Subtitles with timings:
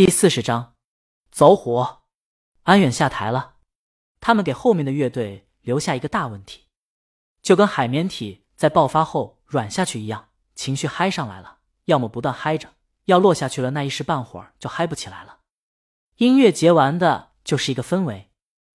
[0.00, 0.76] 第四十章，
[1.30, 2.04] 走火。
[2.62, 3.56] 安远下台了，
[4.18, 6.68] 他们给后面的乐队留下一个大问题，
[7.42, 12.70] 就跟海绵体在爆发后软下去一样，情绪嗨上来了，要么不断嗨着，
[13.04, 15.40] 要落下去了，那一时半会儿就嗨不起来了。
[16.16, 18.30] 音乐节完的就是一个氛围，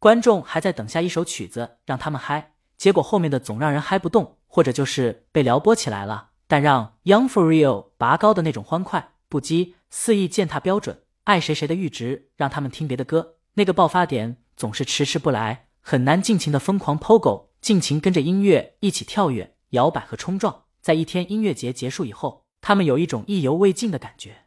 [0.00, 20.64] 观众还在等下一首曲子让他们嗨，结果后面的总让人嗨不动，或者就是被撩拨起来了，但让 Young for Real 拔高的那种欢快不羁、肆意践踏标准、爱谁谁的阈值，让他们听别的歌，那个爆发点总是迟迟不来，很难尽情的疯狂 Pogo，尽情跟着音乐一起跳跃、摇摆和冲撞。
[20.82, 24.44] 在一天音乐节结束以后，他们有一种意犹未尽的感觉。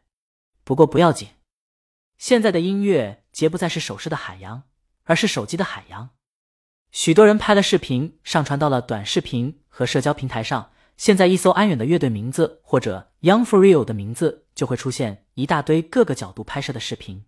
[0.62, 1.28] 不过不要紧。
[2.16, 4.62] 现在的音乐节不再是手势的海洋，
[5.04, 6.10] 而是手机的海洋。
[6.92, 10.70] 许多人拍了视频，上传到了短视频和社交平台上。
[10.98, 17.24] 现在一搜安远的乐队名字或者 Young for Real 的名字，就会出现一大堆各个角度拍摄的视频。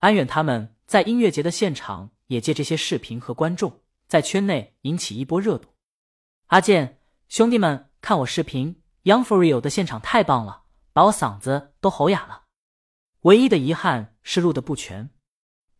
[0.00, 5.70] 安远他们在音乐节的现场也借这些视频和观众，在圈内引起一波热度。
[6.48, 12.42] 阿健，兄弟们，看我视频，Young for Real 的现场太棒了，把我嗓子都吼哑了。
[13.22, 15.08] 唯一的遗憾是录的不全，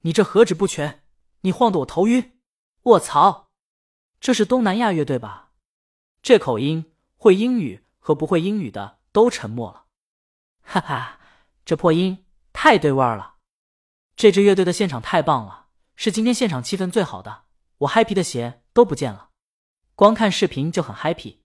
[0.00, 1.02] 你这何止不全，
[1.42, 2.38] 你晃得我头晕！
[2.84, 3.50] 卧槽，
[4.18, 5.50] 这是东南亚乐队吧？
[6.22, 6.91] 这口音，
[7.22, 9.84] 会英语和不会英语的都沉默了。
[10.60, 11.20] 哈哈，
[11.64, 13.36] 这破音太对味儿了！
[14.16, 17.44] 这支乐队的现场太棒了，是今天现场气氛最好的，
[17.78, 19.30] 我嗨皮的鞋都不见了，
[19.94, 21.44] 光看视频就很嗨皮。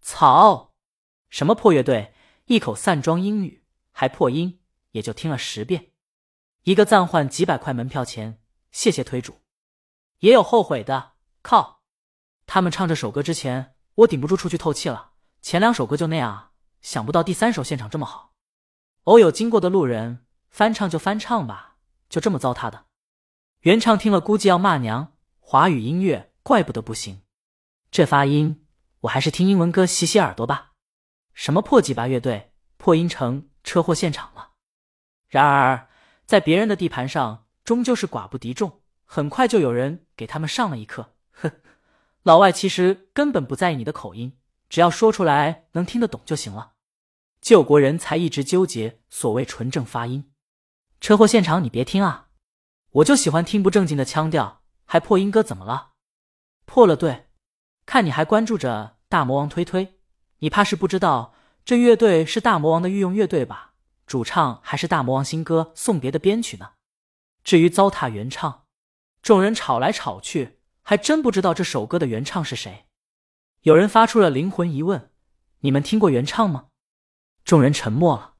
[0.00, 0.76] 草，
[1.30, 4.60] 什么破乐队，一口散装英语还破音！
[4.92, 5.90] 也就听了十遍，
[6.62, 9.40] 一个暂换几百块门票钱，谢谢推主。
[10.20, 11.82] 也有后悔的，靠！
[12.46, 15.12] 他们唱这首歌之前，我顶不住出去透气了。
[15.40, 18.34] 前两首歌就那样，想不到第三首现场这么好。
[19.04, 22.84] 偶有经过的路人，翻唱就翻唱吧，就这么糟蹋的。
[23.60, 25.14] 原唱听了估计要骂娘。
[25.40, 27.22] 华语音乐怪不得不行，
[27.90, 28.66] 这发音，
[29.00, 30.72] 我还是听英文歌洗洗耳朵吧。
[31.32, 34.50] 什么破几把乐队，破音成车祸现场了。
[35.26, 35.88] 然而，
[36.26, 38.82] 在别人的地盘上，终究是寡不敌众。
[39.04, 41.14] 很快就有人给他们上了一课。
[41.32, 41.50] 哼，
[42.22, 46.72] 老外其实根本不在意你的口音，只要说出来能听得懂就行了。
[47.40, 50.30] 救国人才一直纠结所谓纯正发音。
[51.00, 52.28] 车祸现场你别听啊，
[52.90, 55.92] 我就喜欢听不正经的腔调，还破音歌怎么了？
[56.66, 57.28] 破了对，
[57.86, 60.00] 看你还关注着大魔王推推，
[60.40, 63.74] 你怕是不知道这乐队是大魔王的御用乐队吧？
[64.06, 66.72] 主唱还是大魔王新歌《送别》的编曲呢。
[67.44, 68.64] 至于糟蹋原唱，
[69.22, 70.57] 众人吵来吵去，
[70.88, 72.86] 还真不知道这首歌的原唱是谁。
[73.60, 75.12] 有人发出了灵魂疑问
[75.60, 76.68] ：“你们听过原唱吗？”
[77.44, 78.36] 众人沉默了。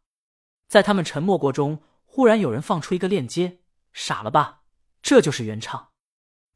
[0.67, 3.59] 在他们沉默过中，忽然有人放出一个链接。
[3.93, 4.63] 傻了吧？
[5.03, 5.91] 这就是原唱。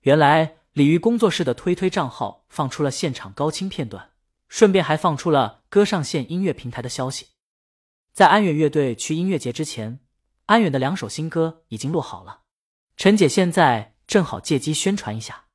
[0.00, 4.12] 原来鲤鱼工作室的推推账号放出了现场高清片段，
[4.48, 7.26] 顺便还放出了歌上线音乐平台的消息。
[8.14, 10.00] 在安远乐队去音乐节之前，
[10.47, 12.44] 安远的两首新歌已经录好了。
[12.97, 15.48] 陈姐现在正好借机宣传一下，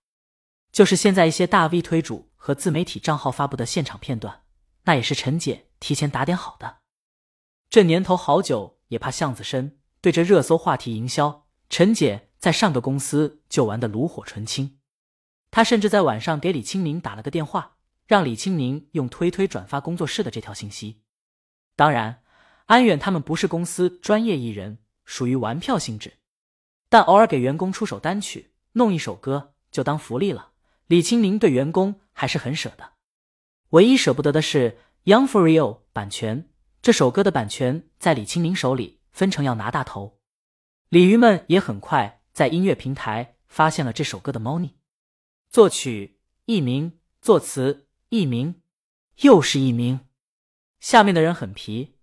[0.72, 4.44] 就是现在一些大 V 推主和自媒体账号发布的现场片段，
[4.84, 6.78] 那也是陈姐提前打点好的。
[7.70, 14.80] 这年头好久也怕巷子深，对着热搜话题营销，陈姐在上个公司就玩的炉火纯青。
[15.52, 21.04] 她甚至在晚上给李青明打了个电话，让李青明用推推转发工作室的这条信息。
[21.76, 22.24] 当然。
[22.68, 26.18] 安远他们不是公司专业艺人，属于玩票性质，
[26.90, 30.52] 但偶尔给员工出首单曲，弄一首歌就当福利了。
[30.88, 32.94] 李青宁对员工还是很舍得，
[33.72, 34.80] 唯一舍不得的是
[35.12, 36.50] 《Young for Real》版权，
[36.82, 40.22] 这首歌的版权在李青宁手里，分成要拿大头。
[40.88, 44.78] 鲤鱼们也很快在音乐平台发现了这首歌的猫腻，
[45.50, 48.62] 作曲艺名，作词艺名，
[49.24, 50.00] 又是艺名。
[50.80, 51.96] 下面的人很皮。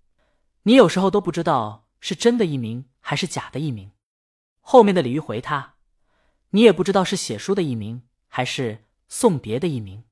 [0.65, 3.93] 你有时候都不知道是真的艺名还是假的艺名。
[4.61, 5.77] 后面的鲤鱼回他，
[6.51, 8.03] 你也不知道是写书的艺名
[8.35, 10.03] 还是送别的艺名。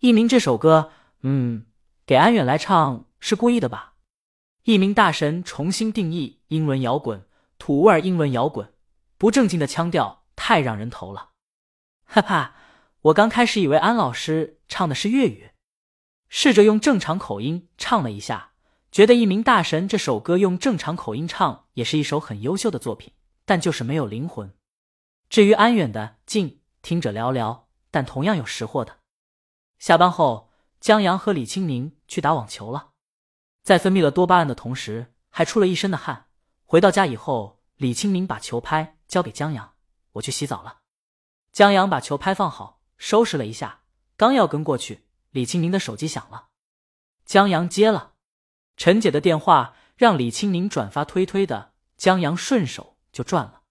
[0.00, 0.92] 艺名这首歌，
[1.22, 1.64] 嗯，
[2.04, 3.94] 给安远来唱是故意的吧？
[4.64, 8.74] 艺名大神重新定义英文摇滚，土味英文摇滚，
[9.16, 11.30] 不正经的腔调太让人头了。
[12.04, 12.54] 哈哈，
[13.00, 15.52] 我刚开始以为安老师唱的是粤语，
[16.28, 18.50] 试着用正常口音唱了一下。
[18.92, 23.14] 觉得一名大神这首歌用正常口音唱也是一首很优秀的作品，
[23.46, 24.52] 但就是没有灵魂。
[25.30, 28.98] 至于安远的静，听者寥寥，但同样有识货的。
[29.78, 32.90] 下班后，江阳和李青宁去打网球了，
[33.62, 36.26] 在分泌了多巴胺的同时，还出了一身的汗。
[36.64, 39.74] 回到家以后，李青宁把球拍交给江阳
[40.12, 40.80] ：“我去洗澡了。”
[41.52, 43.82] 江阳把球拍放好，收拾了一下，
[44.16, 46.48] 刚要跟过去，李青宁的手机响了。
[47.24, 48.14] 江阳接了，
[48.76, 53.62] 陈姐的电话让李青宁转发推推的，江阳顺手就转了。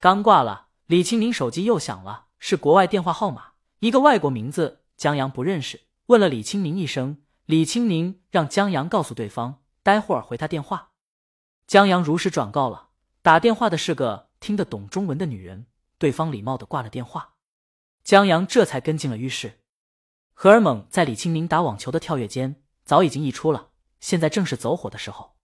[0.00, 5.80] 刚挂了，李青宁手机又响了，是国外电话号码，一个外国名字，江阳不认识。
[6.08, 10.90] 问了李青宁一声，李青宁让江阳告诉对方，待会儿回他电话。
[11.66, 12.90] 江阳如实转告了，
[13.22, 15.68] 打电话的是个听得懂中文的女人。
[15.96, 17.36] 对方礼貌的挂了电话，
[18.02, 19.60] 江阳这才跟进了浴室。
[20.34, 23.70] 荷尔蒙在李青宁打网球的跳跃间早已经溢出了，
[24.00, 25.36] 现在正是走火的时候。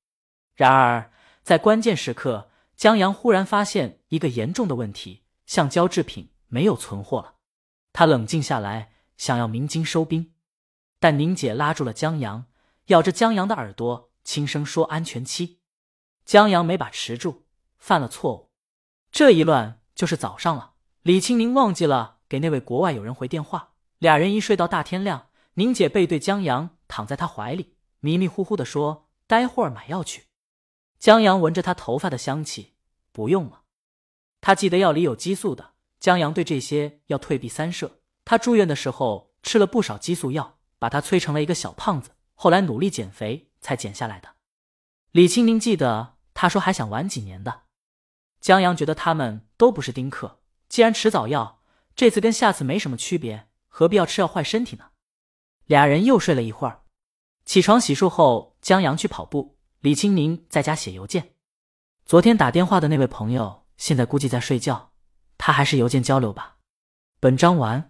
[0.54, 1.10] 然而
[1.42, 7.36] 在关键时刻，江阳忽然发现一个严重的问题：橡胶制品没有存货了。
[7.94, 10.34] 他冷静下来，想要鸣金收兵。
[10.98, 12.44] 但宁姐拉住了江阳，
[12.86, 15.60] 咬着江阳的耳朵，轻声说：“安全期。”
[16.26, 17.46] 江阳没把持住，
[17.78, 18.50] 犯了错误。
[19.10, 20.74] 这一乱就是早上了。
[21.02, 25.28] 李青宁忘记了给那位国外友人回电话，俩人一睡到大天亮。
[25.54, 30.26] 宁姐背对江阳，躺在他怀里，迷迷糊糊的说：“待会儿买药去。”
[31.00, 32.74] 江阳闻着他头发的香气，
[33.10, 33.62] 不用了。
[34.40, 35.69] 他记得药里有激素的。
[36.00, 38.00] 江阳对这些要退避三舍。
[38.24, 40.56] 他住院的时候吃了不少激素药。
[40.80, 44.30] 把他催成了一个小胖子，后来努力减肥才减下来的。
[45.10, 47.64] 李青宁记得他说还想玩几年的。
[48.40, 51.60] 江阳觉得他们都不是丁克，既然迟早要，
[51.94, 54.86] 这次跟下次没什么区别，何必要吃药坏身体呢？
[55.66, 56.80] 俩人又睡了一会儿，
[57.44, 61.34] 起床洗漱后，江阳去跑步，李青宁在家写邮件。
[62.06, 64.89] 昨天打电话的那位朋友现在估计在睡觉，
[65.40, 66.58] 他还是邮件交流吧。
[67.18, 67.89] 本章完。